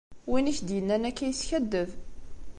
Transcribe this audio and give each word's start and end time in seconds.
Win 0.29 0.49
i 0.51 0.53
k-d-yennan 0.57 1.07
akka, 1.09 1.25
yeskaddeb. 1.27 1.89